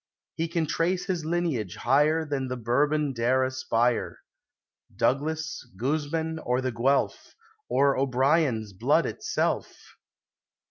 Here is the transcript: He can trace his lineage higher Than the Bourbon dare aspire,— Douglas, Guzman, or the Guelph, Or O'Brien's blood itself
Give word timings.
He 0.33 0.47
can 0.47 0.65
trace 0.65 1.05
his 1.05 1.25
lineage 1.25 1.75
higher 1.75 2.25
Than 2.25 2.47
the 2.47 2.57
Bourbon 2.57 3.13
dare 3.13 3.43
aspire,— 3.43 4.21
Douglas, 5.03 5.63
Guzman, 5.77 6.39
or 6.39 6.59
the 6.59 6.71
Guelph, 6.71 7.35
Or 7.69 7.95
O'Brien's 7.95 8.73
blood 8.73 9.05
itself 9.05 9.77